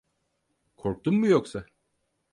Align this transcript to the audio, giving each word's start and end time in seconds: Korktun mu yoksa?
Korktun 0.75 1.13
mu 1.15 1.27
yoksa? 1.27 1.65